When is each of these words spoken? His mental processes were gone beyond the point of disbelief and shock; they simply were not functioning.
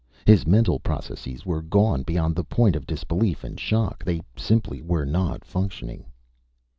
His 0.25 0.47
mental 0.47 0.79
processes 0.79 1.45
were 1.45 1.61
gone 1.61 2.01
beyond 2.01 2.35
the 2.35 2.43
point 2.43 2.75
of 2.75 2.87
disbelief 2.87 3.43
and 3.43 3.59
shock; 3.59 4.03
they 4.03 4.21
simply 4.35 4.81
were 4.81 5.05
not 5.05 5.45
functioning. 5.45 6.05